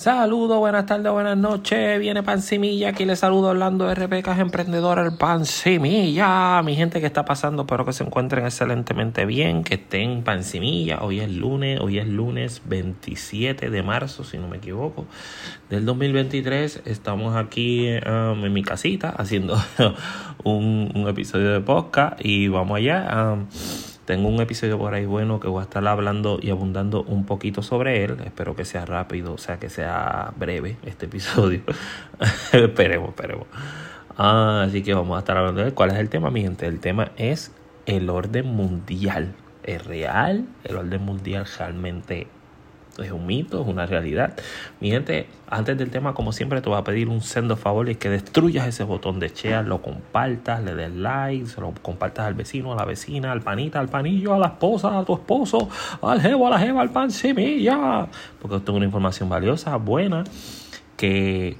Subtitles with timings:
[0.00, 2.00] Saludos, buenas tardes, buenas noches.
[2.00, 2.88] Viene Pancimilla.
[2.88, 6.62] Aquí les saludo Orlando RPK, emprendedor el Pancimilla.
[6.62, 11.00] Mi gente que está pasando, espero que se encuentren excelentemente bien, que estén Pancimilla.
[11.02, 15.04] Hoy es lunes, hoy es lunes 27 de marzo, si no me equivoco,
[15.68, 16.84] del 2023.
[16.86, 19.62] Estamos aquí um, en mi casita haciendo
[20.44, 23.34] un, episodio de podcast y vamos allá.
[23.34, 23.46] Um,
[24.10, 27.62] tengo un episodio por ahí bueno que voy a estar hablando y abundando un poquito
[27.62, 28.16] sobre él.
[28.24, 31.62] Espero que sea rápido, o sea, que sea breve este episodio.
[32.52, 33.46] esperemos, esperemos.
[34.18, 35.74] Ah, así que vamos a estar hablando de él.
[35.74, 36.66] ¿Cuál es el tema, mi gente?
[36.66, 37.52] El tema es
[37.86, 39.36] el orden mundial.
[39.62, 40.44] ¿Es real?
[40.64, 42.26] ¿El orden mundial realmente
[43.02, 44.34] es un mito, es una realidad.
[44.80, 47.96] Mi gente, antes del tema, como siempre, te voy a pedir un sendo favor y
[47.96, 52.34] que destruyas ese botón de share, lo compartas, le des like, se lo compartas al
[52.34, 55.68] vecino, a la vecina, al panita, al panillo, a la esposa, a tu esposo,
[56.02, 58.06] al jevo, a la jeva, al pan semilla.
[58.40, 60.24] Porque esto es una información valiosa, buena,
[60.96, 61.56] que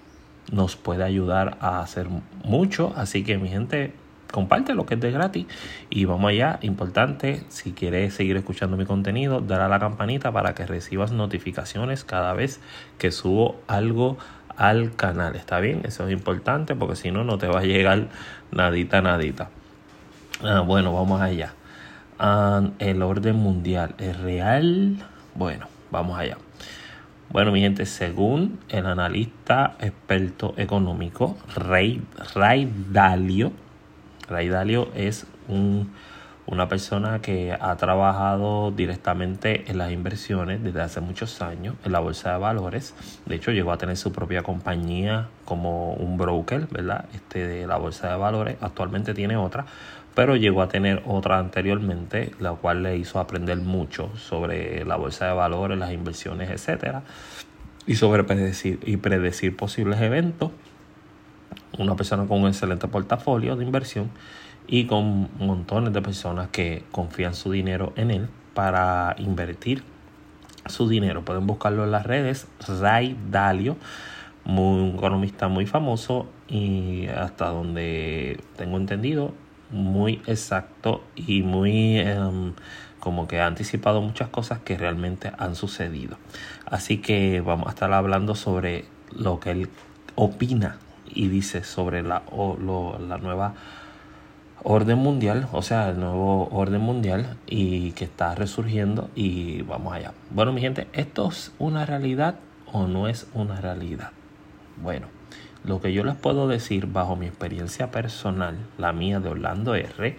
[0.53, 2.09] nos puede ayudar a hacer
[2.45, 2.93] mucho.
[2.97, 3.93] Así que, mi gente,
[4.31, 5.47] comparte lo que es de gratis
[5.89, 10.55] y vamos allá, importante, si quieres seguir escuchando mi contenido, dar a la campanita para
[10.55, 12.61] que recibas notificaciones cada vez
[12.99, 14.19] que subo algo
[14.57, 15.83] al canal, ¿está bien?
[15.85, 18.09] Eso es importante porque si no, no te va a llegar
[18.53, 19.49] nadita, nadita.
[20.45, 21.55] Ah, bueno, vamos allá.
[22.19, 24.97] Ah, el orden mundial es real.
[25.35, 26.37] Bueno, vamos allá.
[27.31, 32.03] Bueno, mi gente, según el analista experto económico Ray,
[32.35, 33.53] Ray Dalio,
[34.31, 35.93] Ray Dalio es un,
[36.47, 41.99] una persona que ha trabajado directamente en las inversiones desde hace muchos años en la
[41.99, 42.95] bolsa de valores.
[43.27, 47.07] De hecho, llegó a tener su propia compañía como un broker, ¿verdad?
[47.13, 48.57] Este de la bolsa de valores.
[48.61, 49.67] Actualmente tiene otra,
[50.15, 55.27] pero llegó a tener otra anteriormente, la cual le hizo aprender mucho sobre la bolsa
[55.27, 57.03] de valores, las inversiones, etcétera,
[57.87, 60.51] y sobre predecir y predecir posibles eventos
[61.79, 64.11] una persona con un excelente portafolio de inversión
[64.67, 69.83] y con montones de personas que confían su dinero en él para invertir
[70.67, 71.25] su dinero.
[71.25, 72.47] Pueden buscarlo en las redes.
[72.81, 73.77] Ray Dalio,
[74.45, 79.33] un economista muy famoso y hasta donde tengo entendido,
[79.71, 82.55] muy exacto y muy em,
[82.99, 86.19] como que ha anticipado muchas cosas que realmente han sucedido.
[86.67, 89.69] Así que vamos a estar hablando sobre lo que él
[90.17, 90.79] opina
[91.15, 93.55] y dice sobre la, la nueva
[94.63, 100.13] orden mundial, o sea, el nuevo orden mundial y que está resurgiendo y vamos allá.
[100.31, 102.37] Bueno, mi gente, ¿esto es una realidad
[102.73, 104.11] o no es una realidad?
[104.83, 105.07] Bueno,
[105.65, 110.19] lo que yo les puedo decir bajo mi experiencia personal, la mía de Orlando R,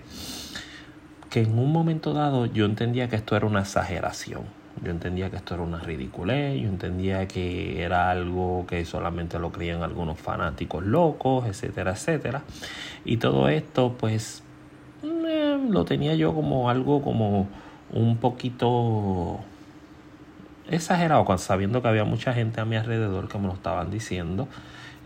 [1.29, 5.35] que en un momento dado yo entendía que esto era una exageración yo entendía que
[5.35, 10.83] esto era una ridiculez, yo entendía que era algo que solamente lo creían algunos fanáticos
[10.83, 12.41] locos, etcétera, etcétera.
[13.05, 14.43] Y todo esto, pues,
[15.03, 17.47] eh, lo tenía yo como algo como
[17.91, 19.39] un poquito
[20.69, 24.47] exagerado, sabiendo que había mucha gente a mi alrededor que me lo estaban diciendo.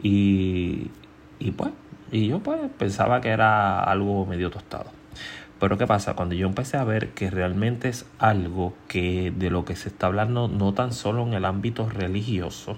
[0.01, 0.91] Y,
[1.39, 1.71] y pues,
[2.11, 4.85] y yo pues pensaba que era algo medio tostado.
[5.59, 6.15] Pero ¿qué pasa?
[6.15, 10.07] Cuando yo empecé a ver que realmente es algo que de lo que se está
[10.07, 12.77] hablando no tan solo en el ámbito religioso,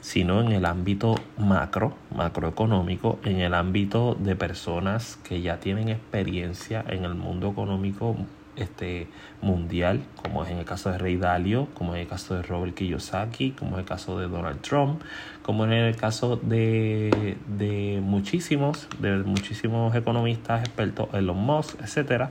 [0.00, 6.84] sino en el ámbito macro, macroeconómico, en el ámbito de personas que ya tienen experiencia
[6.88, 8.16] en el mundo económico
[8.58, 9.08] este,
[9.40, 12.74] mundial, como es en el caso de Rey Dalio, como en el caso de Robert
[12.74, 15.02] Kiyosaki, como es el caso de Donald Trump,
[15.42, 22.30] como en el caso de, de muchísimos, de muchísimos economistas expertos, Elon Musk, etcétera,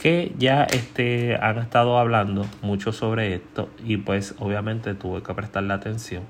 [0.00, 5.74] que ya este, han estado hablando mucho sobre esto y pues obviamente tuve que prestarle
[5.74, 6.22] atención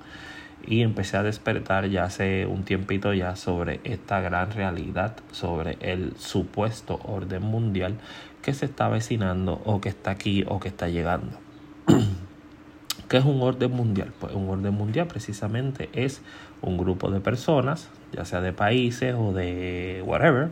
[0.67, 6.17] y empecé a despertar ya hace un tiempito ya sobre esta gran realidad, sobre el
[6.19, 7.95] supuesto orden mundial
[8.43, 11.39] que se está avecinando o que está aquí o que está llegando.
[13.09, 14.13] ¿Qué es un orden mundial?
[14.21, 16.23] Pues un orden mundial precisamente es
[16.63, 20.51] un grupo de personas, ya sea de países o de whatever,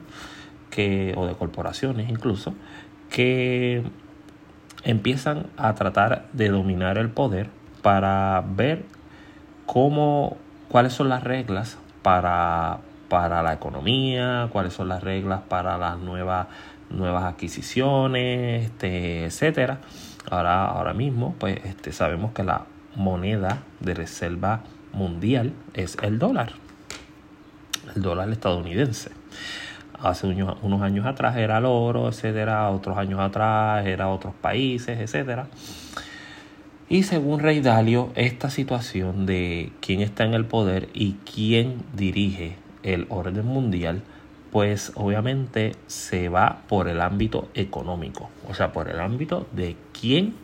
[0.71, 2.55] que, o de corporaciones incluso,
[3.11, 3.83] que
[4.85, 7.49] empiezan a tratar de dominar el poder
[7.83, 8.85] para ver
[9.67, 10.37] cómo,
[10.69, 16.49] cuáles son las reglas para, para la economía, cuáles son las reglas para las nuevas
[16.91, 19.79] nuevas adquisiciones, este, etcétera.
[20.31, 24.61] Ahora, ahora mismo, pues este, sabemos que la moneda de reserva
[24.93, 26.53] mundial es el dólar,
[27.95, 29.11] el dólar estadounidense.
[30.01, 34.99] Hace unos, unos años atrás era el oro, etcétera, otros años atrás era otros países,
[34.99, 35.49] etcétera.
[36.91, 42.57] Y según Rey Dalio, esta situación de quién está en el poder y quién dirige
[42.83, 44.03] el orden mundial,
[44.51, 50.35] pues obviamente se va por el ámbito económico, o sea, por el ámbito de quién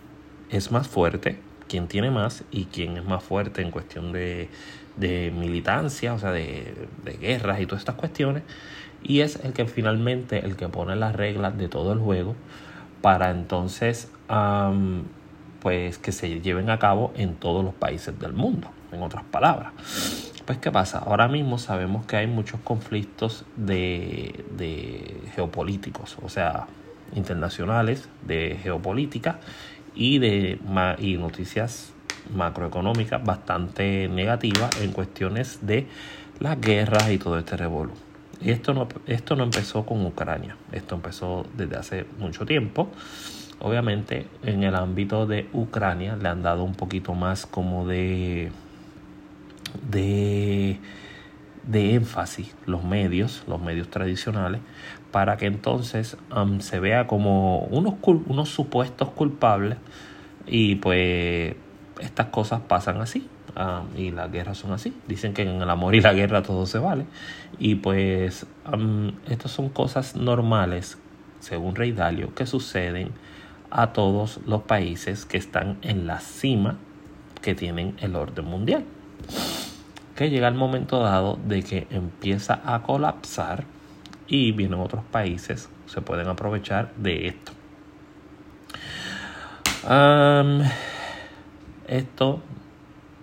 [0.50, 4.48] es más fuerte, quién tiene más y quién es más fuerte en cuestión de,
[5.34, 6.88] militancia, o sea, de,
[7.20, 8.42] guerras y todas estas cuestiones,
[9.02, 12.34] y es el que finalmente, el que pone las reglas de todo el juego
[13.00, 14.10] para entonces,
[15.60, 19.72] pues que se lleven a cabo en todos los países del mundo, en otras palabras.
[20.44, 20.98] Pues, ¿qué pasa?
[20.98, 26.66] Ahora mismo sabemos que hay muchos conflictos de, de geopolíticos, o sea,
[27.14, 29.38] internacionales, de geopolítica
[29.94, 30.58] y de
[30.98, 31.94] y noticias
[32.34, 35.86] macroeconómicas bastante negativas en cuestiones de
[36.40, 37.92] las guerras y todo este revuelo.
[38.42, 42.90] Y esto no, esto no empezó con Ucrania, esto empezó desde hace mucho tiempo.
[43.60, 48.52] Obviamente en el ámbito de Ucrania le han dado un poquito más como de
[49.90, 50.78] de,
[51.66, 54.60] de énfasis los medios, los medios tradicionales,
[55.10, 59.78] para que entonces um, se vea como unos, unos supuestos culpables
[60.46, 61.54] y pues
[62.00, 64.94] estas cosas pasan así um, y las guerras son así.
[65.06, 67.06] Dicen que en el amor y la guerra todo se vale
[67.58, 70.98] y pues um, estas son cosas normales,
[71.40, 73.10] según Rey Dalio, que suceden
[73.70, 76.76] a todos los países que están en la cima
[77.42, 78.84] que tienen el orden mundial
[80.16, 83.64] que llega el momento dado de que empieza a colapsar
[84.26, 87.52] y vienen otros países, se pueden aprovechar de esto.
[91.86, 92.40] esto,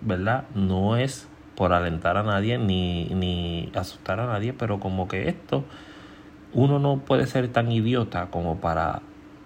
[0.00, 0.44] ¿verdad?
[0.54, 5.64] No es por alentar a nadie ni, ni asustar a nadie, pero como que esto,
[6.52, 9.02] uno no puede ser tan idiota como para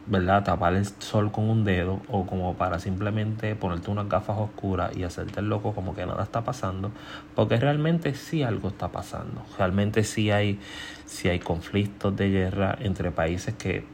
[0.06, 0.44] ¿verdad?
[0.44, 5.02] Tapar el sol con un dedo o como para simplemente ponerte unas gafas oscuras y
[5.02, 6.92] hacerte el loco como que nada está pasando,
[7.34, 9.42] porque realmente sí algo está pasando.
[9.58, 10.60] Realmente sí hay,
[11.06, 13.84] sí hay conflictos de guerra entre países que,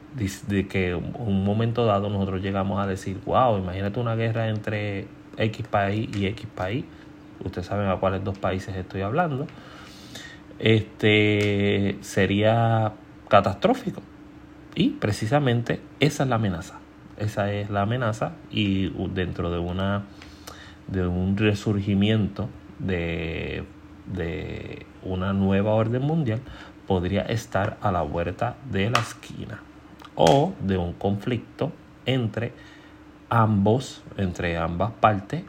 [0.49, 5.07] de que en un momento dado nosotros llegamos a decir, wow, imagínate una guerra entre
[5.39, 6.85] X país y X país.
[7.43, 9.47] Ustedes saben a cuáles dos países estoy hablando.
[10.59, 12.93] Este sería
[13.29, 14.03] catastrófico
[14.75, 16.79] y precisamente esa es la amenaza.
[17.19, 20.05] Esa es la amenaza y dentro de una
[20.89, 22.49] de un resurgimiento
[22.79, 23.65] de,
[24.07, 26.41] de una nueva orden mundial
[26.87, 29.61] podría estar a la vuelta de la esquina
[30.15, 31.73] o de un conflicto
[32.05, 32.53] entre
[33.31, 35.45] ambos, entre ambas partes,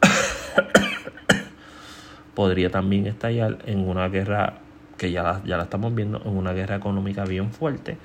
[2.34, 4.54] podría también estallar en una guerra
[4.98, 7.96] que ya ya la estamos viendo, en una guerra económica bien fuerte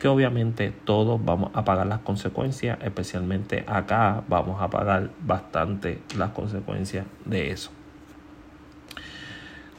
[0.00, 6.30] que obviamente todos vamos a pagar las consecuencias, especialmente acá vamos a pagar bastante las
[6.30, 7.70] consecuencias de eso.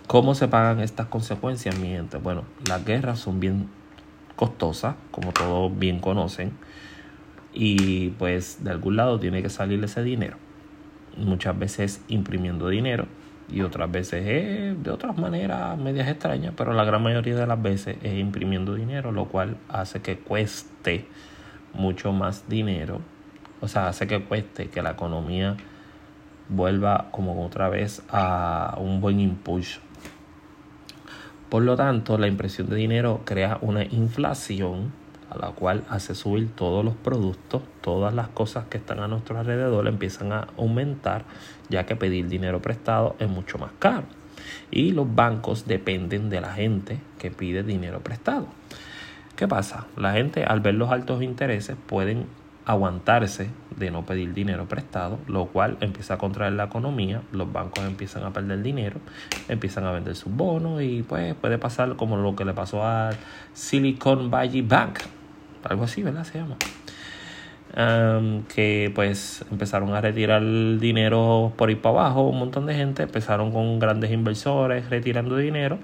[0.05, 2.17] ¿Cómo se pagan estas consecuencias, mi gente?
[2.17, 3.67] Bueno, las guerras son bien
[4.35, 6.51] costosas, como todos bien conocen,
[7.51, 10.37] y pues de algún lado tiene que salir ese dinero.
[11.17, 13.07] Muchas veces imprimiendo dinero,
[13.51, 17.61] y otras veces es de otras maneras medias extrañas, pero la gran mayoría de las
[17.61, 21.07] veces es imprimiendo dinero, lo cual hace que cueste
[21.73, 23.01] mucho más dinero,
[23.59, 25.57] o sea, hace que cueste que la economía
[26.49, 29.79] vuelva como otra vez a un buen impulso.
[31.49, 34.93] Por lo tanto, la impresión de dinero crea una inflación
[35.29, 39.39] a la cual hace subir todos los productos, todas las cosas que están a nuestro
[39.39, 41.23] alrededor empiezan a aumentar,
[41.71, 44.03] ya que pedir dinero prestado es mucho más caro.
[44.69, 48.47] Y los bancos dependen de la gente que pide dinero prestado.
[49.35, 49.87] ¿Qué pasa?
[49.97, 52.27] La gente al ver los altos intereses pueden
[52.65, 57.83] aguantarse de no pedir dinero prestado, lo cual empieza a contraer la economía, los bancos
[57.85, 58.99] empiezan a perder dinero,
[59.49, 63.11] empiezan a vender sus bonos y pues puede pasar como lo que le pasó a
[63.53, 64.99] Silicon Valley Bank,
[65.63, 66.23] algo así, ¿verdad?
[66.23, 66.57] Se llama.
[67.73, 70.41] Que pues empezaron a retirar
[70.79, 75.79] dinero por ir para abajo, un montón de gente, empezaron con grandes inversores retirando dinero,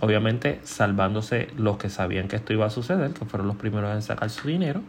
[0.00, 4.02] obviamente salvándose los que sabían que esto iba a suceder, que fueron los primeros en
[4.02, 4.82] sacar su dinero,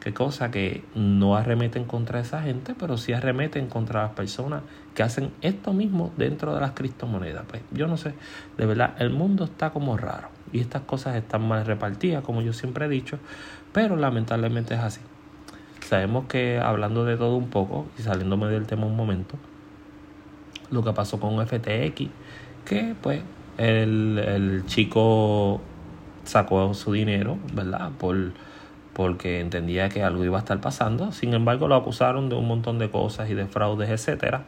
[0.00, 4.62] qué cosa que no arremeten contra esa gente, pero sí arremeten contra las personas
[4.94, 7.44] que hacen esto mismo dentro de las criptomonedas.
[7.46, 8.14] Pues yo no sé,
[8.56, 12.52] de verdad, el mundo está como raro y estas cosas están mal repartidas, como yo
[12.52, 13.18] siempre he dicho,
[13.76, 15.02] pero lamentablemente es así.
[15.86, 19.34] Sabemos que hablando de todo un poco y saliéndome del tema un momento,
[20.70, 22.08] lo que pasó con FTX,
[22.64, 23.20] que pues
[23.58, 25.60] el, el chico
[26.24, 27.90] sacó su dinero, ¿verdad?
[27.98, 28.32] Por
[28.94, 31.12] porque entendía que algo iba a estar pasando.
[31.12, 34.46] Sin embargo, lo acusaron de un montón de cosas y de fraudes, etcétera.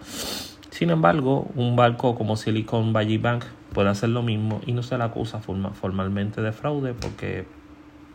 [0.71, 3.45] Sin embargo, un banco como Silicon Valley Bank
[3.75, 7.58] puede hacer lo mismo y no se le acusa formalmente de fraude porque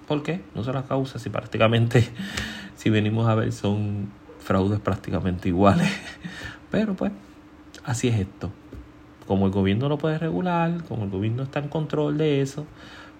[0.07, 0.41] ¿por qué?
[0.55, 2.09] No se la causa si prácticamente
[2.75, 5.89] si venimos a ver son fraudes prácticamente iguales.
[6.71, 7.11] Pero pues
[7.83, 8.51] así es esto.
[9.27, 12.65] Como el gobierno lo puede regular, como el gobierno está en control de eso,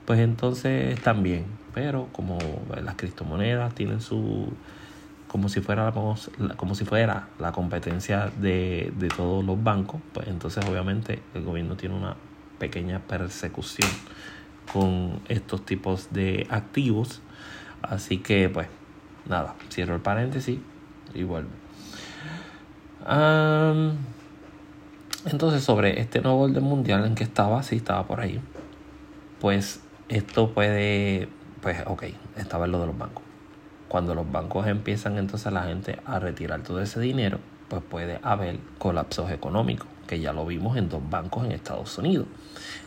[0.06, 1.46] pues entonces bien.
[1.74, 2.38] Pero como
[2.84, 4.52] las criptomonedas tienen su
[5.28, 5.92] como si fuera
[6.58, 11.76] como si fuera la competencia de, de todos los bancos, pues entonces obviamente el gobierno
[11.76, 12.16] tiene una
[12.60, 13.90] pequeña persecución
[14.72, 17.22] con estos tipos de activos.
[17.82, 18.68] Así que pues
[19.28, 20.60] nada, cierro el paréntesis
[21.14, 21.50] y vuelvo.
[25.26, 28.40] entonces sobre este nuevo orden mundial en que estaba, sí estaba por ahí,
[29.40, 31.28] pues esto puede,
[31.62, 32.04] pues ok,
[32.38, 33.24] estaba en lo de los bancos
[33.94, 38.58] cuando los bancos empiezan entonces la gente a retirar todo ese dinero, pues puede haber
[38.80, 42.26] colapsos económicos, que ya lo vimos en dos bancos en Estados Unidos,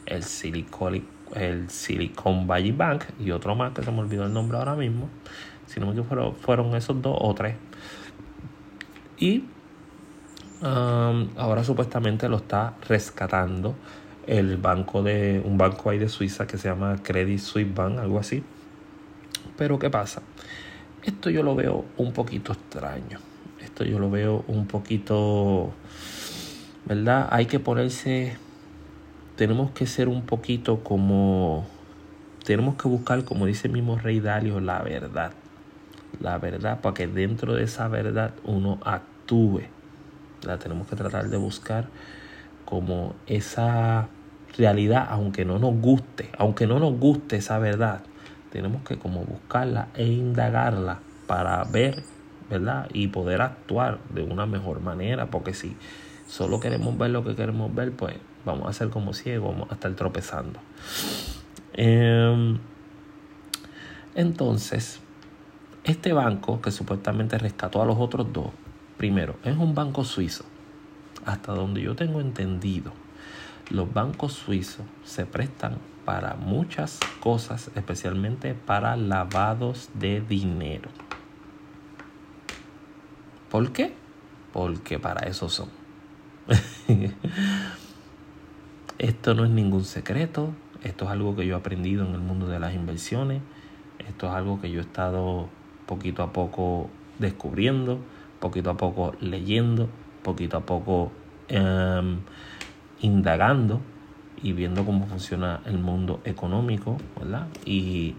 [0.05, 4.59] el Silicon, el Silicon Valley Bank y otro más que se me olvidó el nombre
[4.59, 5.09] ahora mismo,
[5.67, 7.57] si no me equivoco fueron esos dos o tres.
[9.19, 9.45] Y
[10.63, 13.75] um, ahora supuestamente lo está rescatando
[14.27, 18.19] el banco de un banco ahí de Suiza que se llama Credit Suisse Bank, algo
[18.19, 18.43] así.
[19.57, 20.23] Pero ¿qué pasa?
[21.03, 23.21] Esto yo lo veo un poquito extraño.
[23.61, 25.73] Esto yo lo veo un poquito,
[26.85, 27.29] ¿verdad?
[27.31, 28.37] Hay que ponerse,
[29.37, 31.67] tenemos que ser un poquito como,
[32.45, 35.33] tenemos que buscar, como dice el mismo Rey Dalio, la verdad.
[36.21, 39.63] La verdad, para que dentro de esa verdad uno actúe.
[40.43, 41.87] La tenemos que tratar de buscar
[42.65, 44.09] como esa
[44.57, 48.01] realidad, aunque no nos guste, aunque no nos guste esa verdad,
[48.51, 52.03] tenemos que como buscarla e indagarla para ver,
[52.49, 52.89] ¿verdad?
[52.93, 55.77] Y poder actuar de una mejor manera, porque si
[56.27, 58.15] solo queremos ver lo que queremos ver, pues
[58.47, 60.59] vamos a ser como ciegos, vamos a estar tropezando.
[61.75, 62.59] Em,
[64.15, 65.01] entonces,
[65.85, 68.49] este banco que supuestamente rescató a los otros dos,
[68.97, 70.45] primero, es un banco suizo.
[71.27, 72.93] Hasta donde yo tengo entendido,
[73.71, 80.89] los bancos suizos se prestan para muchas cosas, especialmente para lavados de dinero.
[83.51, 83.93] ¿Por qué?
[84.53, 85.69] Porque para eso son.
[88.99, 92.47] esto no es ningún secreto, esto es algo que yo he aprendido en el mundo
[92.47, 93.43] de las inversiones,
[93.99, 95.49] esto es algo que yo he estado
[95.87, 97.99] poquito a poco descubriendo,
[98.41, 99.89] poquito a poco leyendo,
[100.23, 101.13] poquito a poco
[101.49, 102.21] em,
[103.01, 103.81] indagando
[104.43, 107.47] y viendo cómo funciona el mundo económico, ¿verdad?
[107.65, 108.15] Y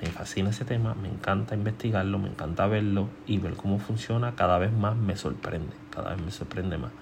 [0.00, 4.58] me fascina ese tema, me encanta investigarlo, me encanta verlo y ver cómo funciona, cada
[4.58, 6.92] vez más me sorprende, cada vez me sorprende más.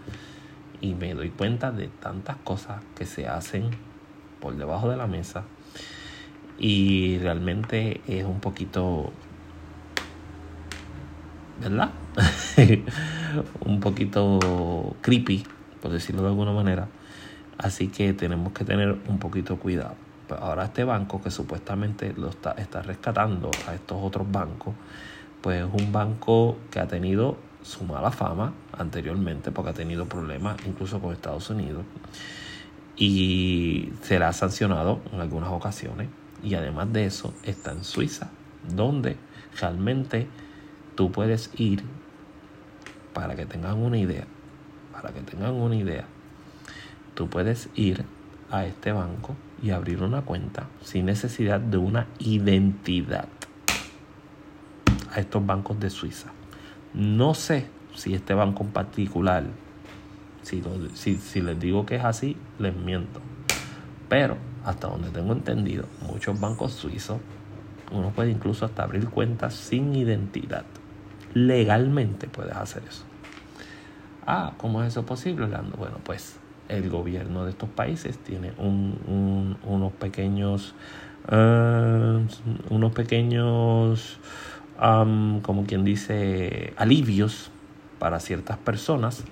[0.84, 3.70] Y me doy cuenta de tantas cosas que se hacen
[4.40, 5.44] por debajo de la mesa
[6.58, 9.10] y realmente es un poquito,
[11.60, 11.90] ¿verdad?
[13.60, 15.44] un poquito creepy,
[15.80, 16.86] por decirlo de alguna manera
[17.58, 19.94] Así que tenemos que tener un poquito cuidado.
[20.28, 24.74] Pues ahora este banco que supuestamente lo está, está rescatando a estos otros bancos,
[25.40, 30.56] pues es un banco que ha tenido su mala fama anteriormente porque ha tenido problemas
[30.66, 31.84] incluso con Estados Unidos
[32.96, 36.08] y será sancionado en algunas ocasiones
[36.42, 38.30] y además de eso está en Suiza
[38.68, 39.16] donde
[39.58, 40.28] realmente
[40.94, 41.82] tú puedes ir
[43.12, 44.26] para que tengan una idea
[44.92, 46.04] para que tengan una idea
[47.14, 48.04] tú puedes ir
[48.50, 53.26] a este banco y abrir una cuenta sin necesidad de una identidad
[55.10, 56.32] a estos bancos de Suiza.
[56.94, 59.44] No sé si este banco en particular,
[60.42, 60.62] si,
[60.94, 63.20] si, les digo que es así, les miento.
[64.08, 67.18] Pero hasta donde tengo entendido, muchos bancos suizos,
[67.90, 70.64] uno puede incluso hasta abrir cuentas sin identidad.
[71.34, 73.04] Legalmente puedes hacer eso.
[74.26, 75.76] Ah, ¿cómo es eso posible, Orlando?
[75.76, 80.74] Bueno, pues el gobierno de estos países tiene unos pequeños
[81.28, 82.26] eh,
[82.68, 84.18] unos pequeños
[85.42, 87.50] como quien dice alivios
[87.98, 89.24] para ciertas personas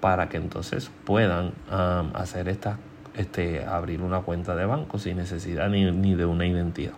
[0.00, 1.52] para que entonces puedan
[2.14, 2.78] hacer esta
[3.16, 6.94] este abrir una cuenta de banco sin necesidad ni, ni de una identidad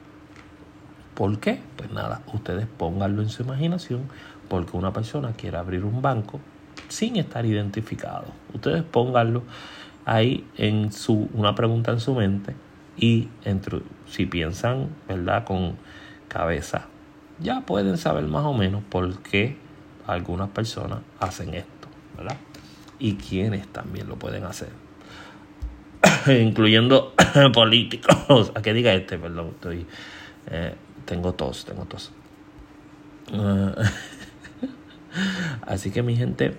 [1.16, 1.60] ¿Por qué?
[1.76, 4.02] Pues nada, ustedes pónganlo en su imaginación
[4.50, 6.40] porque una persona quiere abrir un banco
[6.88, 8.26] sin estar identificado.
[8.52, 9.42] Ustedes pónganlo
[10.04, 12.54] ahí en su, una pregunta en su mente
[12.98, 15.44] y entre, si piensan, ¿verdad?
[15.44, 15.76] Con
[16.28, 16.88] cabeza
[17.38, 19.56] ya pueden saber más o menos por qué
[20.06, 22.36] algunas personas hacen esto, ¿verdad?
[22.98, 24.70] Y quiénes también lo pueden hacer.
[26.26, 27.14] Incluyendo
[27.52, 28.52] políticos.
[28.54, 29.86] A que diga este, perdón, estoy.
[30.48, 30.74] Eh,
[31.04, 32.12] tengo tos, tengo tos.
[35.62, 36.56] así que mi gente,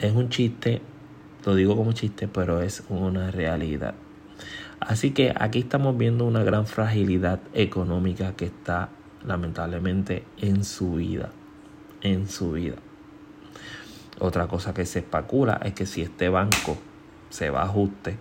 [0.00, 0.80] es un chiste,
[1.44, 3.94] lo digo como chiste, pero es una realidad.
[4.80, 8.90] Así que aquí estamos viendo una gran fragilidad económica que está
[9.26, 11.30] lamentablemente en su vida,
[12.02, 12.76] en su vida.
[14.18, 16.78] Otra cosa que se especula es que si este banco
[17.28, 18.16] se va a ajuste,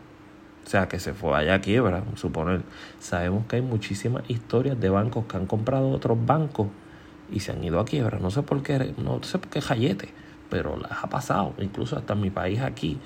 [0.65, 2.63] o sea, que se fue allá a quiebra, suponer,
[2.99, 6.67] sabemos que hay muchísimas historias de bancos que han comprado otros bancos
[7.31, 8.19] y se han ido a quiebra.
[8.19, 10.09] No sé por qué, no sé por qué jayete,
[10.49, 11.53] pero las ha pasado.
[11.59, 12.99] Incluso hasta en mi país aquí.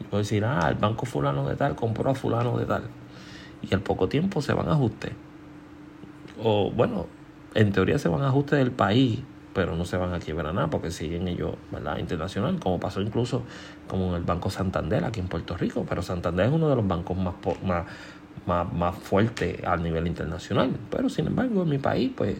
[0.00, 2.84] Yo puedo decir, ah, el banco fulano de tal compró a fulano de tal.
[3.60, 5.12] Y al poco tiempo se van a ajuste.
[6.42, 7.06] O bueno,
[7.54, 9.20] en teoría se van a ajuste del país,
[9.54, 11.98] pero no se van a quiebrar nada porque siguen ellos, ¿verdad?
[11.98, 13.42] Internacional, como pasó incluso
[13.86, 15.84] como en el Banco Santander aquí en Puerto Rico.
[15.88, 17.84] Pero Santander es uno de los bancos más, más,
[18.46, 20.70] más, más fuertes a nivel internacional.
[20.90, 22.36] Pero sin embargo, en mi país, pues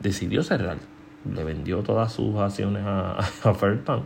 [0.00, 0.78] decidió cerrar.
[1.30, 4.04] Le vendió todas sus acciones a, a Fairbank.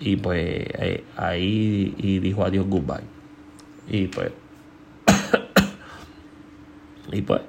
[0.00, 3.04] Y pues eh, ahí y dijo adiós, goodbye.
[3.88, 4.32] Y pues.
[7.12, 7.40] y pues,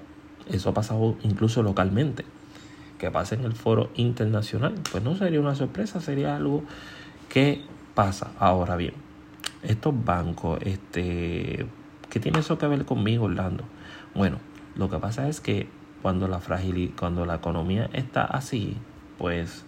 [0.49, 2.25] eso ha pasado incluso localmente.
[2.99, 6.63] Que pase en el foro internacional, pues no sería una sorpresa, sería algo
[7.29, 7.61] que
[7.95, 8.31] pasa.
[8.39, 8.93] Ahora bien,
[9.61, 11.65] estos bancos, este,
[12.09, 13.65] ¿qué tiene eso que ver conmigo, Orlando?
[14.15, 14.37] Bueno,
[14.75, 15.67] lo que pasa es que
[16.01, 18.77] cuando la fragilidad, cuando la economía está así,
[19.17, 19.65] pues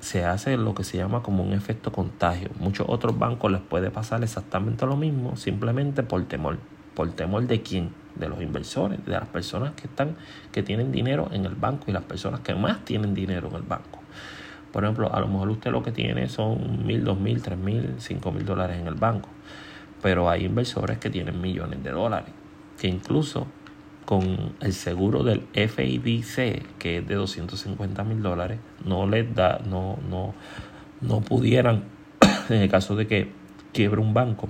[0.00, 2.50] se hace lo que se llama como un efecto contagio.
[2.58, 6.58] Muchos otros bancos les puede pasar exactamente lo mismo, simplemente por temor.
[6.94, 8.03] ¿Por temor de quién?
[8.16, 10.16] De los inversores, de las personas que están,
[10.52, 13.62] que tienen dinero en el banco y las personas que más tienen dinero en el
[13.62, 14.00] banco.
[14.72, 17.94] Por ejemplo, a lo mejor usted lo que tiene son mil, dos mil, tres mil,
[17.98, 19.28] cinco mil dólares en el banco.
[20.02, 22.32] Pero hay inversores que tienen millones de dólares,
[22.78, 23.46] que incluso
[24.04, 29.98] con el seguro del FIDC, que es de 250 mil dólares, no les da, no,
[30.10, 30.34] no,
[31.00, 31.84] no pudieran,
[32.48, 33.30] en el caso de que
[33.72, 34.48] quiebre un banco,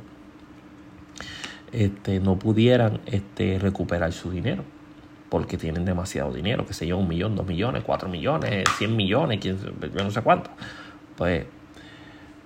[1.74, 4.64] este, no pudieran este, recuperar su dinero
[5.28, 9.40] porque tienen demasiado dinero, que sé yo, un millón, dos millones, cuatro millones, cien millones,
[9.40, 9.56] yo
[9.92, 10.50] no sé cuánto.
[11.16, 11.46] Pues,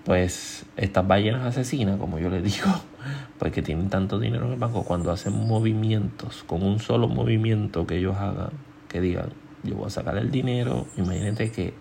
[0.05, 2.67] pues estas ballenas asesinas, como yo les digo,
[3.38, 7.87] pues que tienen tanto dinero en el banco, cuando hacen movimientos, con un solo movimiento
[7.87, 8.53] que ellos hagan,
[8.88, 11.75] que digan, yo voy a sacar el dinero, imagínate que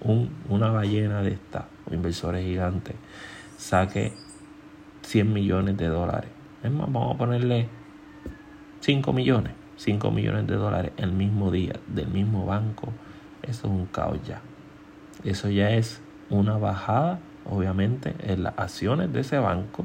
[0.00, 2.96] un, una ballena de esta, inversores gigantes,
[3.56, 4.12] saque
[5.02, 6.28] 100 millones de dólares.
[6.64, 7.68] Es más, vamos a ponerle
[8.80, 12.88] 5 millones, 5 millones de dólares el mismo día, del mismo banco.
[13.42, 14.40] Eso es un caos ya.
[15.24, 16.00] Eso ya es
[16.30, 19.84] una bajada, obviamente, en las acciones de ese banco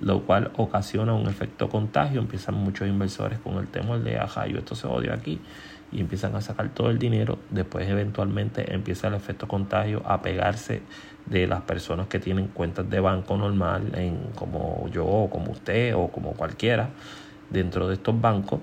[0.00, 2.20] lo cual ocasiona un efecto contagio.
[2.20, 5.40] Empiezan muchos inversores con el temor de, ajá, yo esto se odio aquí,
[5.92, 7.38] y empiezan a sacar todo el dinero.
[7.50, 10.82] Después, eventualmente, empieza el efecto contagio a pegarse
[11.26, 15.94] de las personas que tienen cuentas de banco normal, en, como yo, o como usted,
[15.94, 16.90] o como cualquiera,
[17.50, 18.60] dentro de estos bancos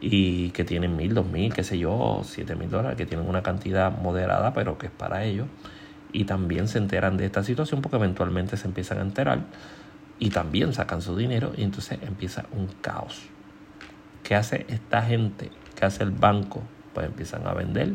[0.00, 3.42] y que tienen mil, dos mil, qué sé yo, siete mil dólares, que tienen una
[3.42, 5.46] cantidad moderada, pero que es para ellos.
[6.12, 9.40] Y también se enteran de esta situación porque eventualmente se empiezan a enterar
[10.18, 13.22] y también sacan su dinero y entonces empieza un caos.
[14.22, 15.50] ¿Qué hace esta gente?
[15.78, 16.62] ¿Qué hace el banco?
[16.92, 17.94] Pues empiezan a vender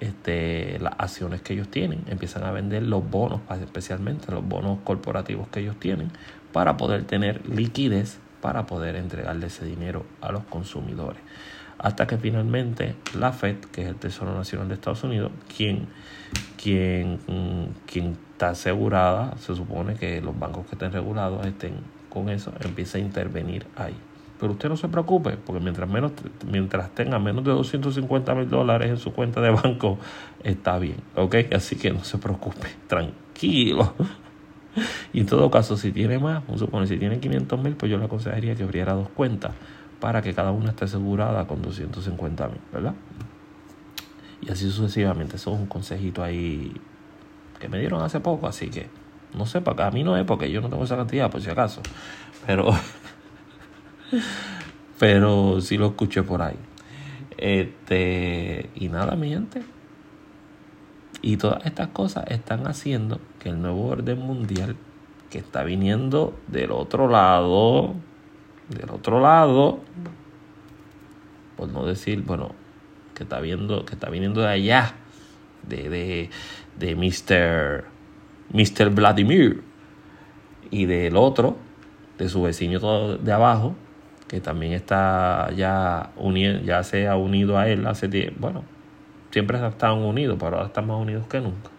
[0.00, 5.48] este, las acciones que ellos tienen, empiezan a vender los bonos, especialmente los bonos corporativos
[5.48, 6.10] que ellos tienen,
[6.52, 11.20] para poder tener liquidez, para poder entregarle ese dinero a los consumidores.
[11.78, 15.88] Hasta que finalmente la Fed, que es el Tesoro Nacional de Estados Unidos, quien,
[16.62, 17.18] quien,
[17.86, 21.74] quien está asegurada, se supone que los bancos que estén regulados estén
[22.08, 23.94] con eso, empieza a intervenir ahí.
[24.40, 26.12] Pero usted no se preocupe, porque mientras, menos,
[26.50, 29.98] mientras tenga menos de 250 mil dólares en su cuenta de banco,
[30.42, 31.36] está bien, ¿ok?
[31.54, 33.94] Así que no se preocupe, tranquilo.
[35.12, 38.06] Y en todo caso, si tiene más, supone si tiene 500 mil, pues yo le
[38.06, 39.52] aconsejaría que abriera dos cuentas
[40.00, 42.94] para que cada una esté asegurada con 250 mil, ¿verdad?
[44.46, 45.36] Y así sucesivamente.
[45.36, 46.72] Eso es un consejito ahí
[47.58, 48.88] que me dieron hace poco, así que
[49.34, 51.82] no sé, para mí no es porque yo no tengo esa cantidad, por si acaso,
[52.46, 52.70] pero,
[54.98, 56.56] pero sí lo escuché por ahí.
[57.36, 59.62] Este, y nada, mi gente.
[61.20, 64.76] Y todas estas cosas están haciendo que el nuevo orden mundial
[65.30, 67.94] que está viniendo del otro lado,
[68.68, 69.80] del otro lado,
[71.56, 72.52] por no decir, bueno,
[73.14, 74.94] que está viendo, que está viniendo de allá,
[75.66, 76.30] de, de,
[76.78, 77.84] de Mr.
[78.52, 78.90] Mr.
[78.90, 79.62] Vladimir,
[80.70, 81.56] y del otro,
[82.18, 83.76] de su vecino de abajo,
[84.28, 88.64] que también está ya unido, ya se ha unido a él hace tiempo, bueno,
[89.30, 91.70] siempre estaban unidos, pero ahora están más unidos que nunca.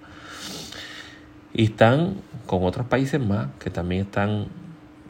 [1.54, 4.48] Y están con otros países más que también están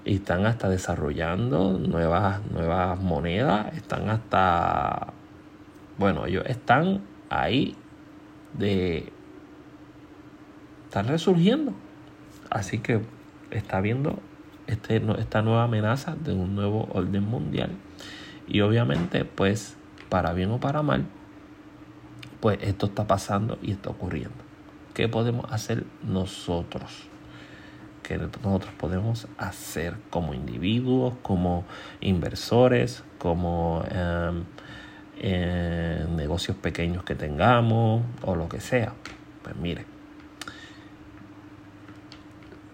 [0.06, 5.14] están hasta desarrollando nuevas, nuevas monedas, están hasta,
[5.98, 7.76] bueno, ellos están ahí
[8.54, 9.12] de,
[10.86, 11.74] están resurgiendo.
[12.50, 13.02] Así que
[13.52, 14.20] está viendo
[14.68, 17.72] este, esta nueva amenaza de un nuevo orden mundial.
[18.48, 19.76] Y obviamente, pues,
[20.10, 21.06] para bien o para mal,
[22.40, 24.36] pues esto está pasando y está ocurriendo.
[24.94, 27.10] ¿Qué podemos hacer nosotros?
[28.08, 31.66] que nosotros podemos hacer como individuos, como
[32.02, 33.84] inversores, como
[35.26, 38.94] negocios pequeños que tengamos o lo que sea.
[39.44, 39.86] Pues mire,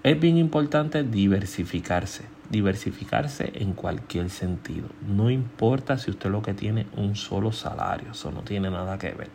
[0.04, 4.88] es bien importante diversificarse, diversificarse en cualquier sentido.
[5.08, 9.12] No importa si usted lo que tiene un solo salario, eso no tiene nada que
[9.12, 9.30] ver.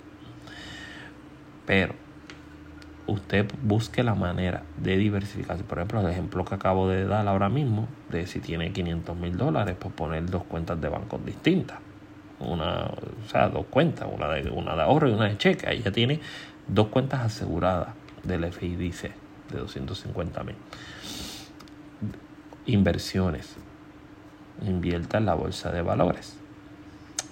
[1.66, 1.94] Pero
[3.06, 5.62] usted busque la manera de diversificarse.
[5.62, 9.36] Por ejemplo, el ejemplo que acabo de dar ahora mismo, de si tiene 500 mil
[9.36, 11.78] dólares, pues poner dos cuentas de bancos distintas.
[12.40, 15.80] Una, o sea, dos cuentas, una de, una de ahorro y una de cheque.
[15.80, 16.20] Ya tiene
[16.68, 17.88] dos cuentas aseguradas
[18.24, 19.10] del FIDC
[19.50, 20.56] de 250 mil.
[22.66, 23.56] Inversiones.
[24.62, 26.38] Invierta en la bolsa de valores.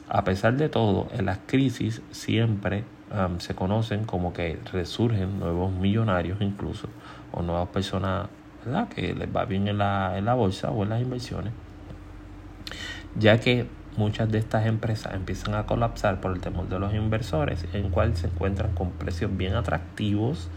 [0.09, 2.85] A pesar de todo, en las crisis siempre
[3.39, 6.89] se conocen como que resurgen nuevos millonarios incluso
[7.33, 8.29] o nuevas personas
[8.65, 8.89] ¿verdad?
[8.89, 11.53] que les va bien en la, en la bolsa o en las inversiones
[13.17, 17.67] ya que muchas de estas empresas empiezan a colapsar por el temor de los inversores
[17.73, 20.49] en cual se encuentran con precios bien atractivos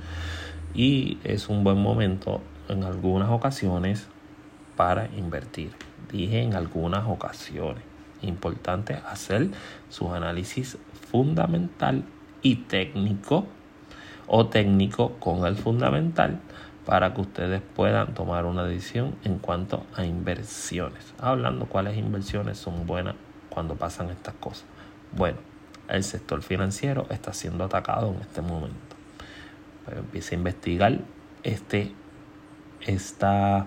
[0.74, 4.08] y es un buen momento en algunas ocasiones
[4.76, 5.72] para invertir
[6.12, 7.84] dije en algunas ocasiones
[8.22, 9.50] importante hacer
[9.90, 10.78] su análisis
[11.12, 12.04] fundamental
[12.42, 13.46] y técnico
[14.28, 16.40] o técnico con el fundamental
[16.86, 21.14] para que ustedes puedan tomar una decisión en cuanto a inversiones.
[21.20, 23.16] Hablando cuáles inversiones son buenas
[23.58, 24.66] cuando pasan estas cosas.
[25.14, 25.40] Bueno,
[25.90, 28.96] el sector financiero está siendo atacado en este momento.
[29.92, 31.00] Empieza a investigar
[31.42, 31.92] este,
[32.82, 33.66] esta,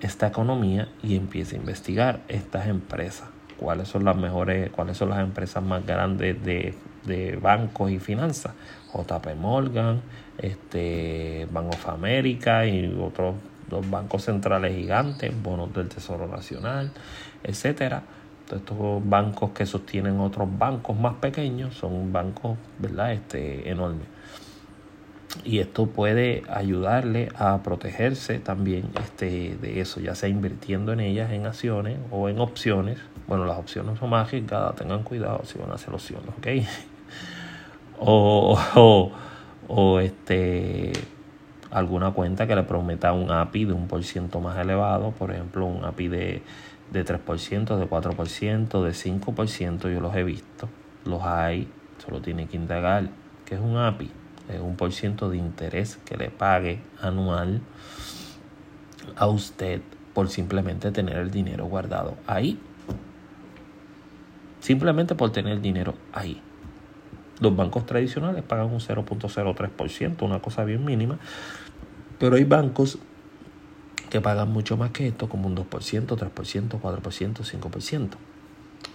[0.00, 3.28] esta economía y empieza a investigar estas empresas.
[3.58, 8.52] Cuáles son las mejores, cuáles son las empresas más grandes de de bancos y finanzas,
[8.92, 10.00] JP Morgan,
[10.38, 13.36] este, Bank of America y otros
[13.68, 16.90] dos bancos centrales gigantes, bonos del Tesoro Nacional,
[17.42, 18.02] etcétera.
[18.52, 23.12] Estos bancos que sostienen otros bancos más pequeños son bancos, ¿verdad?
[23.12, 24.06] Este, enormes.
[25.42, 31.32] Y esto puede ayudarle a protegerse también este, de eso, ya sea invirtiendo en ellas
[31.32, 32.98] en acciones o en opciones.
[33.26, 36.46] Bueno, las opciones son más arriesgadas, tengan cuidado si van a hacer opciones, ¿ok?
[37.98, 39.10] o,
[39.66, 40.92] o, este
[41.70, 45.66] alguna cuenta que le prometa un API de un por ciento más elevado, por ejemplo,
[45.66, 46.42] un API de,
[46.90, 50.68] de 3%, de 4%, de 5%, yo los he visto,
[51.04, 51.68] los hay,
[52.04, 53.08] solo tiene que indagar
[53.44, 54.10] que es un API,
[54.48, 57.60] es un por ciento de interés que le pague anual
[59.16, 59.80] a usted
[60.12, 62.58] por simplemente tener el dinero guardado ahí.
[64.60, 66.40] Simplemente por tener el dinero ahí.
[67.40, 71.18] Los bancos tradicionales pagan un 0.03%, una cosa bien mínima,
[72.18, 72.98] pero hay bancos
[74.14, 78.10] que pagan mucho más que esto, como un 2%, 3%, 4%, 5%.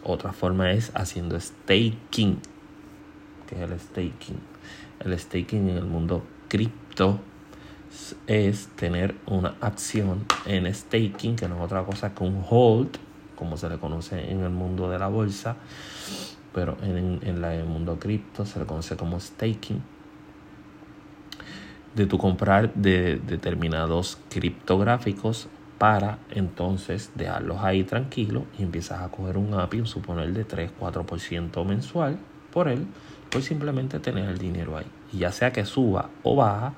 [0.05, 2.39] Otra forma es haciendo staking.
[3.45, 4.39] ¿Qué es el staking?
[5.01, 7.19] El staking en el mundo cripto
[8.27, 12.95] es tener una acción en staking, que no es otra cosa que un hold,
[13.35, 15.57] como se le conoce en el mundo de la bolsa,
[16.53, 19.83] pero en, en, el mundo cripto se le conoce como staking,
[21.95, 25.47] de tu comprar de determinados criptográficos
[25.77, 32.19] para entonces dejarlos ahí tranquilos y empiezas a coger un API, suponer de 3-4% mensual
[32.51, 32.85] por él,
[33.29, 34.85] pues simplemente tener el dinero ahí.
[35.13, 36.73] Y ya sea que suba o baja,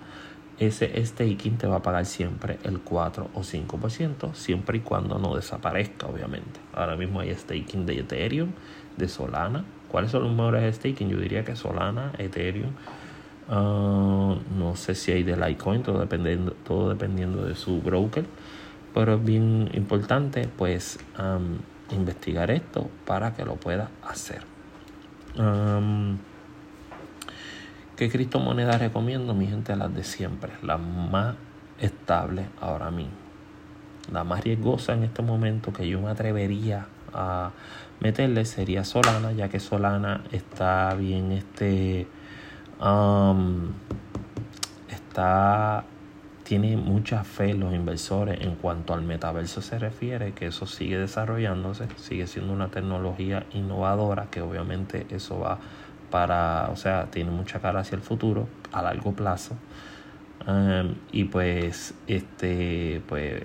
[0.59, 5.35] ese staking te va a pagar siempre el 4 o 5%, siempre y cuando no
[5.35, 6.59] desaparezca, obviamente.
[6.73, 8.51] Ahora mismo hay staking de Ethereum,
[8.95, 9.65] de Solana.
[9.89, 11.09] ¿Cuáles son los mejores staking?
[11.09, 12.73] Yo diría que Solana, Ethereum.
[13.53, 18.25] Ah, no sé si hay de Litecoin, todo dependiendo, todo dependiendo de su broker.
[18.93, 20.99] Pero es bien importante pues
[21.91, 24.41] investigar esto para que lo pueda hacer.
[27.95, 29.33] ¿Qué criptomonedas recomiendo?
[29.33, 31.35] Mi gente, las de siempre, las más
[31.79, 33.13] estables ahora mismo.
[34.11, 37.51] La más riesgosa en este momento que yo me atrevería a
[37.99, 42.07] meterle sería Solana, ya que Solana está bien, este,
[44.89, 45.83] está,
[46.43, 51.87] tiene mucha fe los inversores en cuanto al metaverso se refiere, que eso sigue desarrollándose,
[51.97, 55.59] sigue siendo una tecnología innovadora, que obviamente eso va
[56.09, 59.55] para, o sea, tiene mucha cara hacia el futuro a largo plazo.
[61.11, 63.43] y pues, este, pues,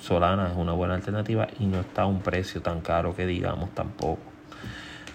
[0.00, 3.70] Solana es una buena alternativa y no está a un precio tan caro que digamos
[3.70, 4.20] tampoco.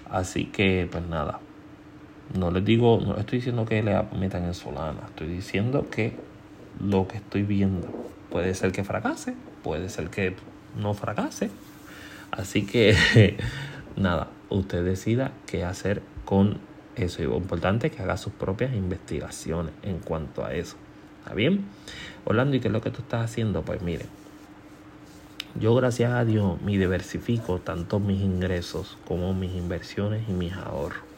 [0.09, 1.39] Así que, pues nada,
[2.33, 6.13] no les digo, no estoy diciendo que le metan en Solana, estoy diciendo que
[6.79, 7.87] lo que estoy viendo
[8.29, 10.35] puede ser que fracase, puede ser que
[10.79, 11.49] no fracase.
[12.31, 13.37] Así que,
[13.97, 16.59] nada, usted decida qué hacer con
[16.95, 17.21] eso.
[17.23, 20.77] Lo importante es que haga sus propias investigaciones en cuanto a eso.
[21.19, 21.65] ¿Está bien?
[22.25, 23.63] Orlando, ¿y qué es lo que tú estás haciendo?
[23.63, 24.05] Pues mire,
[25.59, 31.10] yo gracias a Dios me diversifico tanto mis ingresos como mis inversiones y mis ahorros.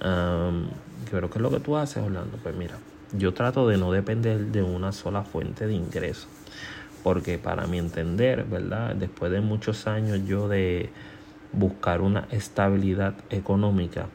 [0.00, 2.38] Pero ¿qué es lo que tú haces, Orlando?
[2.42, 2.76] Pues mira,
[3.12, 6.28] yo trato de no depender de una sola fuente de ingresos.
[7.02, 8.94] Porque para mi entender, ¿verdad?
[8.94, 10.90] Después de muchos años yo de
[11.52, 14.06] buscar una estabilidad económica,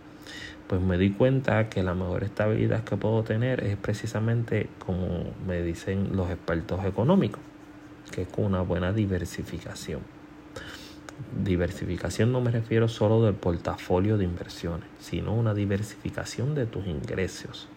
[0.67, 5.62] pues me di cuenta que la mejor estabilidad que puedo tener es precisamente como me
[5.62, 7.41] dicen los expertos económicos,
[8.12, 10.14] que es con una buena diversificación.
[11.43, 17.67] Diversificación no me refiero solo del portafolio de inversiones, sino una diversificación de tus ingresos,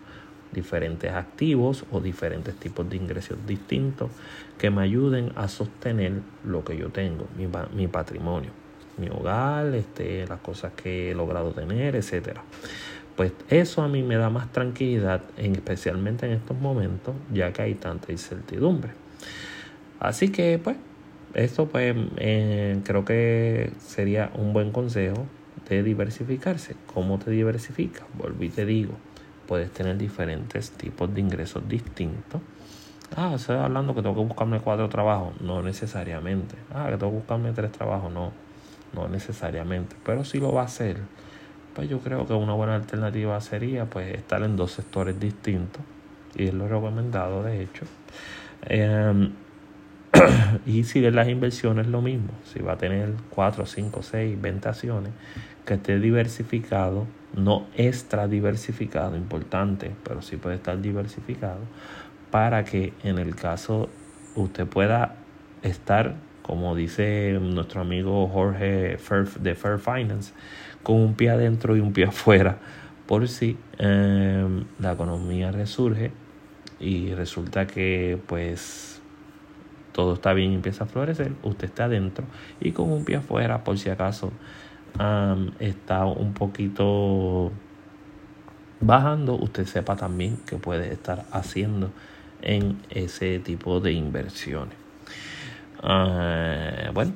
[0.53, 4.11] diferentes activos o diferentes tipos de ingresos distintos
[4.59, 8.51] que me ayuden a sostener lo que yo tengo, mi, mi patrimonio
[8.98, 12.42] mi hogar, este, las cosas que he logrado tener, etcétera.
[13.16, 17.74] Pues eso a mí me da más tranquilidad, especialmente en estos momentos, ya que hay
[17.74, 18.92] tanta incertidumbre.
[19.98, 20.77] Así que, pues,
[21.35, 25.27] esto pues eh, creo que sería un buen consejo
[25.69, 26.77] de diversificarse.
[26.93, 28.05] ¿Cómo te diversificas?
[28.14, 28.95] Volví y te digo,
[29.47, 32.41] puedes tener diferentes tipos de ingresos distintos.
[33.17, 35.41] Ah, estoy hablando que tengo que buscarme cuatro trabajos.
[35.41, 36.57] No necesariamente.
[36.73, 38.12] Ah, que tengo que buscarme tres trabajos.
[38.12, 38.33] No
[38.93, 40.99] no necesariamente, pero si lo va a hacer,
[41.75, 45.83] pues yo creo que una buena alternativa sería pues estar en dos sectores distintos
[46.35, 47.85] y es lo recomendado de hecho.
[48.62, 49.33] Em,
[50.67, 54.69] y si de las inversiones lo mismo, si va a tener 4, 5, 6, 20
[54.69, 55.13] acciones,
[55.65, 61.61] que esté diversificado, no extra diversificado, importante, pero sí puede estar diversificado,
[62.31, 63.89] para que en el caso
[64.35, 65.17] usted pueda
[65.63, 66.17] estar
[66.49, 68.97] como dice nuestro amigo Jorge
[69.41, 70.33] de Fair Finance,
[70.83, 72.57] con un pie adentro y un pie afuera,
[73.07, 76.11] por si em, la economía resurge
[76.81, 78.98] y resulta que pues
[79.99, 82.25] todo está bien y empieza a florecer, usted está adentro
[82.61, 84.31] y con un pie afuera por si acaso
[85.59, 87.51] está un poquito
[88.81, 91.91] bajando, usted sepa también que puede estar haciendo
[92.43, 94.77] en ese tipo de inversiones.
[95.83, 97.15] Ah, bueno,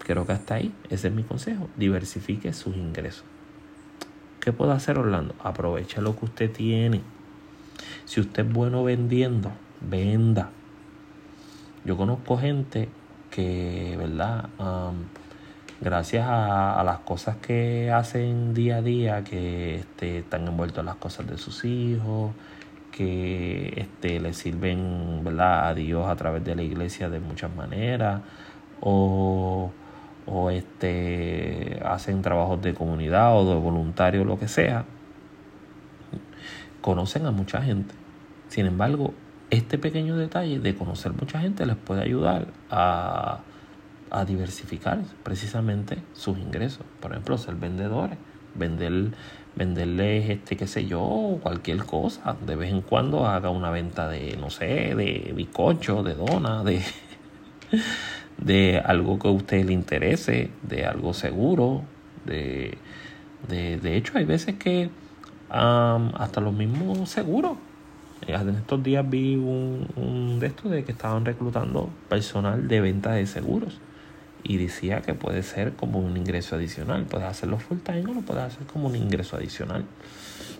[0.00, 0.74] creo que hasta ahí.
[0.90, 1.68] Ese es mi consejo.
[1.76, 3.22] Diversifique sus ingresos.
[4.40, 5.36] ¿Qué puede hacer Orlando?
[5.44, 7.02] Aprovecha lo que usted tiene.
[8.04, 10.50] Si usted es bueno vendiendo, venda.
[11.84, 12.88] Yo conozco gente
[13.30, 14.48] que, ¿verdad?
[15.80, 20.96] gracias a, las cosas que hacen día a día, que este, están envueltos en las
[20.96, 22.32] cosas de sus hijos,
[22.92, 25.68] que este, le sirven ¿verdad?
[25.68, 28.20] a Dios a través de la iglesia de muchas maneras
[28.80, 29.70] o,
[30.26, 34.84] o este, hacen trabajos de comunidad o de voluntario, lo que sea,
[36.82, 37.94] conocen a mucha gente.
[38.48, 39.14] Sin embargo,
[39.50, 43.40] este pequeño detalle de conocer mucha gente les puede ayudar a,
[44.26, 46.84] diversificar precisamente sus ingresos.
[47.00, 48.18] Por ejemplo, ser vendedores,
[48.56, 49.12] vender
[49.54, 52.36] venderles, este, qué sé yo, cualquier cosa.
[52.44, 56.82] De vez en cuando haga una venta de, no sé, de bizcocho, de dona, de,
[58.38, 61.82] de algo que a usted le interese, de algo seguro.
[62.26, 62.78] De,
[63.48, 64.90] de, de hecho, hay veces que
[65.48, 67.58] hasta los mismos seguros.
[68.26, 72.80] Eh, en estos días vi un, un de estos de que estaban reclutando personal de
[72.80, 73.80] venta de seguros
[74.42, 77.04] y decía que puede ser como un ingreso adicional.
[77.04, 79.84] Puedes hacerlo full time o lo puedes hacer como un ingreso adicional.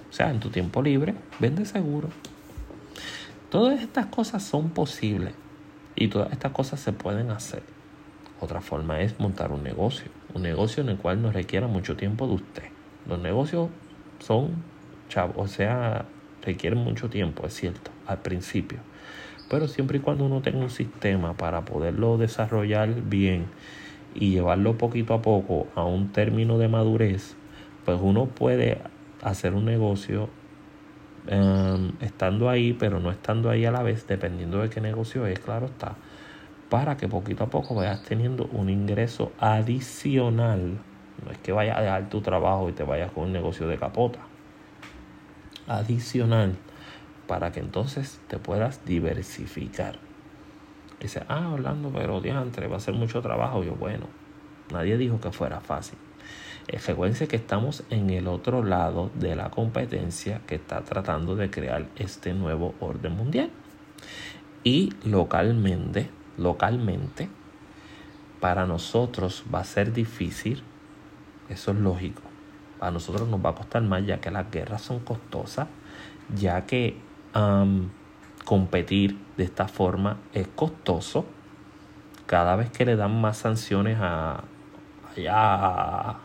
[0.09, 2.09] O sea, en tu tiempo libre, vende seguro.
[3.51, 5.35] Todas estas cosas son posibles
[5.97, 7.63] y todas estas cosas se pueden hacer.
[8.41, 12.27] Otra forma es montar un negocio, un negocio en el cual no requiera mucho tiempo
[12.27, 12.63] de usted.
[13.07, 13.69] Los negocios
[14.19, 14.63] son
[15.09, 16.07] chavos, o sea,
[16.43, 18.79] requieren mucho tiempo, es cierto, al principio.
[19.49, 23.47] Pero siempre y cuando uno tenga un sistema para poderlo desarrollar bien
[24.15, 27.35] y llevarlo poquito a poco a un término de madurez,
[27.85, 28.79] pues uno puede
[29.23, 30.29] hacer un negocio
[31.27, 35.41] em, estando ahí, pero no estando ahí a la vez, dependiendo de qué negocio es,
[35.41, 35.97] claro está,
[36.69, 40.79] para que poquito a poco vayas teniendo un ingreso adicional.
[41.25, 43.77] No es que vayas a dejar tu trabajo y te vayas con un negocio de
[43.77, 44.30] capota.
[45.67, 46.57] Adicional
[47.27, 49.99] para que entonces te puedas diversificar.
[51.01, 53.63] Dice, ah, Orlando, pero diantre, va a ser mucho trabajo.
[53.63, 54.07] Yo, bueno,
[54.73, 55.99] nadie dijo que fuera fácil.
[56.87, 61.87] Recuerden que estamos en el otro lado de la competencia que está tratando de crear
[61.97, 63.51] este nuevo orden mundial.
[64.63, 67.29] Y localmente, localmente,
[68.41, 70.63] para nosotros va a ser difícil,
[71.49, 72.30] eso es lógico.
[72.81, 75.69] Para nosotros nos va a costar más ya que las guerras son costosas,
[76.35, 76.97] ya que
[78.47, 81.27] competir de esta forma es costoso.
[82.25, 84.45] Cada vez que le dan más sanciones a
[85.15, 86.21] allá a,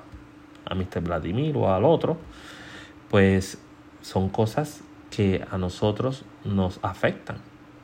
[0.74, 1.02] Mr.
[1.02, 2.16] Vladimir o al otro,
[3.10, 3.62] pues
[4.02, 7.38] son cosas que a nosotros nos afectan,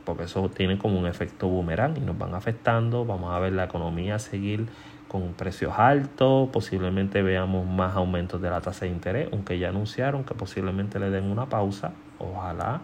[0.06, 3.04] porque eso tiene como un efecto boomerang y nos van afectando.
[3.04, 4.68] Vamos a ver la economía seguir
[5.12, 10.24] con precios altos, posiblemente veamos más aumentos de la tasa de interés, aunque ya anunciaron
[10.24, 12.80] que posiblemente le den una pausa, ojalá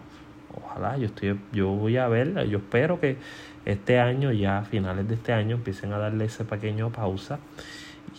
[0.54, 3.16] ojalá, yo estoy, yo voy a ver, yo espero que
[3.64, 7.38] este año, ya a finales de este año, empiecen a darle ese pequeño pausa.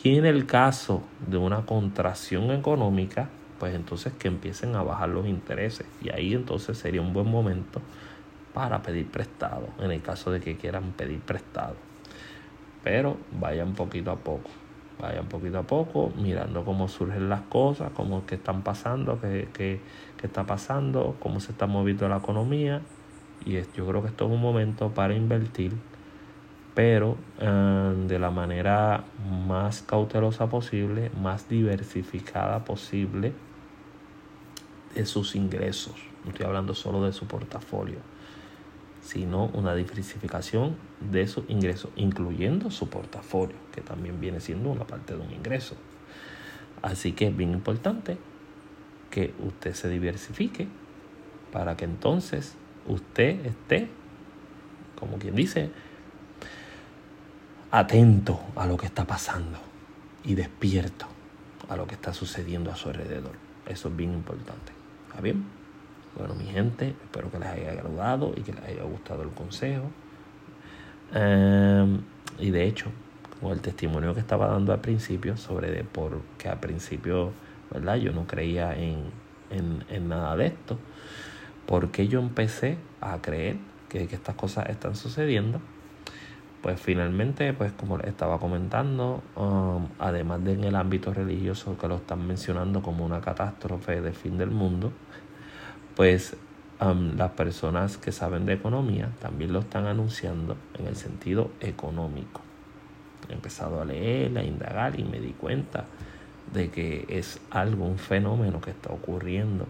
[0.03, 5.25] Y en el caso de una contracción económica, pues entonces que empiecen a bajar los
[5.25, 5.85] intereses.
[6.01, 7.81] Y ahí entonces sería un buen momento
[8.53, 11.88] para pedir prestado, en el caso de que quieran pedir prestado.
[12.89, 14.49] Pero vayan poquito a poco
[14.99, 19.79] vayan poquito a poco, mirando cómo surgen las cosas, cómo que están pasando, qué, qué,
[20.17, 22.81] qué, está pasando, cómo se está moviendo la economía.
[23.45, 25.71] Y yo creo que esto es un momento para invertir,
[26.73, 29.03] pero eh, de la manera
[29.47, 33.33] más cautelosa posible, más diversificada posible
[34.95, 35.95] de sus ingresos.
[36.25, 37.99] No estoy hablando solo de su portafolio
[39.09, 45.15] sino una diversificación de sus ingresos, incluyendo su portafolio, que también viene siendo una parte
[45.15, 45.75] de un ingreso.
[46.83, 48.19] Así que es bien importante
[49.09, 50.67] que usted se diversifique
[51.51, 52.53] para que entonces
[52.87, 53.89] usted esté,
[54.99, 55.71] como quien dice,
[57.71, 59.57] atento a lo que está pasando
[60.23, 61.07] y despierto
[61.67, 63.33] a lo que está sucediendo a su alrededor.
[63.65, 64.71] Eso es bien importante.
[65.07, 65.58] ¿Está bien?
[66.17, 69.89] Bueno, mi gente, espero que les haya agradado y que les haya gustado el consejo.
[71.13, 72.01] Em,
[72.37, 72.91] y de hecho,
[73.41, 77.31] con el testimonio que estaba dando al principio, sobre de por que al principio,
[77.71, 77.95] ¿verdad?
[77.95, 79.05] Yo no creía en,
[79.49, 80.77] en, en nada de esto.
[81.65, 85.61] Porque yo empecé a creer que, que estas cosas están sucediendo
[86.61, 91.95] pues finalmente, pues como estaba comentando, um, además de en el ámbito religioso que lo
[91.95, 94.91] están mencionando como una catástrofe de fin del mundo,
[95.99, 96.37] pues
[96.79, 102.39] las personas que saben de economía también lo están anunciando en el sentido económico.
[103.27, 105.87] He empezado a leer, a indagar y me di cuenta
[106.53, 109.65] de que es algo, un fenómeno que está ocurriendo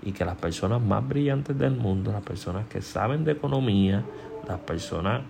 [0.00, 4.02] y que las personas más brillantes del mundo, las personas que saben de economía,
[4.48, 5.20] las personas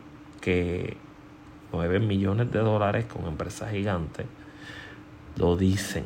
[0.40, 0.96] que
[1.72, 4.26] mueven millones de dólares con empresas gigantes,
[5.36, 6.04] lo dicen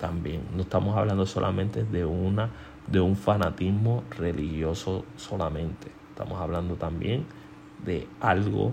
[0.00, 0.42] también.
[0.54, 2.50] No estamos hablando solamente de una
[2.86, 5.90] de un fanatismo religioso solamente.
[6.10, 7.26] Estamos hablando también
[7.84, 8.72] de algo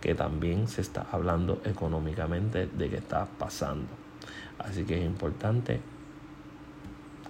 [0.00, 3.88] que también se está hablando económicamente de que está pasando.
[4.58, 5.80] Así que es importante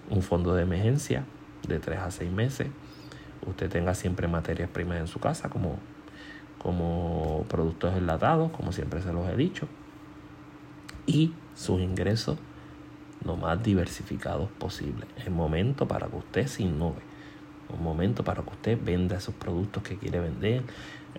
[0.08, 1.24] un fondo de emergencia
[1.66, 2.68] de 3 a 6 meses.
[3.46, 5.78] Usted tenga siempre materias primas en su casa como,
[6.58, 9.66] como productos enlatados, como siempre se los he dicho.
[11.06, 12.38] Y sus ingresos
[13.24, 15.06] lo más diversificados posible.
[15.16, 17.02] Es momento para que usted se innove.
[17.68, 20.62] Un momento para que usted venda esos productos que quiere vender.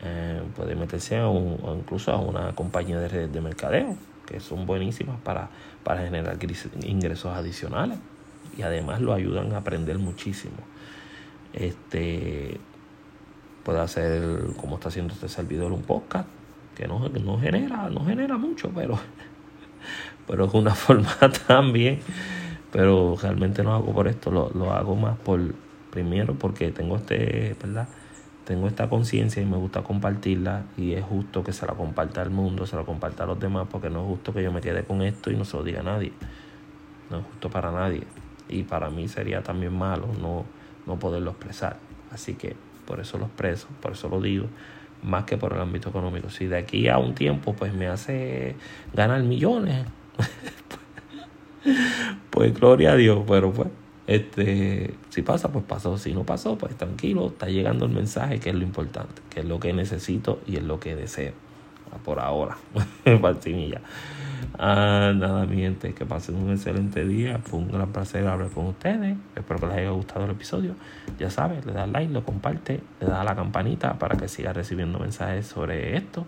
[0.03, 3.95] Eh, puede meterse a un, o incluso a una compañía de redes de mercadeo,
[4.25, 5.49] que son buenísimas para,
[5.83, 6.37] para generar
[6.83, 7.99] ingresos adicionales.
[8.57, 10.57] Y además lo ayudan a aprender muchísimo.
[11.53, 12.59] Este
[13.63, 14.21] puede hacer,
[14.59, 16.27] como está haciendo este servidor, un podcast
[16.75, 18.97] que no, no genera, no genera mucho, pero
[20.27, 21.15] pero es una forma
[21.47, 21.99] también.
[22.71, 25.41] Pero realmente no hago por esto, lo, lo hago más por,
[25.91, 27.87] primero porque tengo este, ¿verdad?
[28.45, 32.31] Tengo esta conciencia y me gusta compartirla y es justo que se la comparta al
[32.31, 34.83] mundo, se la comparta a los demás porque no es justo que yo me quede
[34.83, 36.11] con esto y no se lo diga a nadie.
[37.11, 38.03] no es justo para nadie.
[38.49, 40.45] Y para mí sería también malo no,
[40.87, 41.77] no poderlo expresar.
[42.11, 42.55] Así que
[42.87, 44.47] por eso lo expreso, por eso lo digo,
[45.03, 46.29] más que por el ámbito económico.
[46.29, 48.55] Si de aquí a un tiempo pues me hace
[48.93, 49.85] ganar millones,
[52.29, 53.69] pues gloria a Dios, pero pues
[54.07, 55.97] este, si pasa, pues pasó.
[55.97, 59.45] Si no pasó, pues tranquilo, está llegando el mensaje, que es lo importante, que es
[59.45, 61.33] lo que necesito y es lo que deseo.
[61.97, 62.57] Por ahora,
[63.21, 63.81] Pancinilla.
[64.57, 67.39] Ah, nada, mi gente, que pasen un excelente día.
[67.39, 69.17] Fue un gran placer hablar con ustedes.
[69.35, 70.75] Espero que les haya gustado el episodio.
[71.19, 74.53] Ya sabes, le das like, lo comparte, le das a la campanita para que siga
[74.53, 76.25] recibiendo mensajes sobre esto.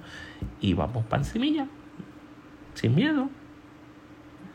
[0.61, 1.68] Y vamos Pancimilla,
[2.76, 3.30] sin miedo,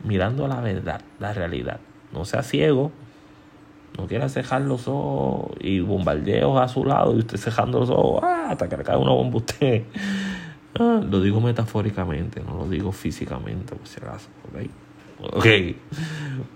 [0.03, 1.79] mirando la verdad, la realidad.
[2.11, 2.91] No sea ciego,
[3.97, 8.21] no quiera cejar los ojos y bombardeos a su lado y usted cejando los ojos
[8.23, 9.83] ah, hasta que le cae una bomba usted.
[10.77, 14.29] Ah, lo digo metafóricamente, no lo digo físicamente, por si acaso.
[14.47, 14.69] ¿ok?
[15.33, 15.45] Ok.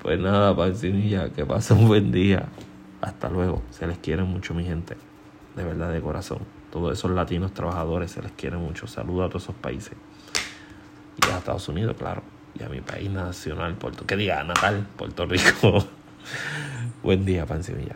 [0.01, 2.47] Pues nada, pancinilla, que pasen un buen día.
[3.01, 3.61] Hasta luego.
[3.71, 4.95] Se les quiere mucho, mi gente.
[5.55, 6.39] De verdad, de corazón.
[6.71, 8.87] Todos esos latinos trabajadores se les quiere mucho.
[8.87, 9.93] Saludos a todos esos países.
[11.21, 12.23] Y a Estados Unidos, claro.
[12.57, 15.85] Y a mi país nacional, Puerto, que diga natal, Puerto Rico.
[17.03, 17.95] Buen día, Pancimilla.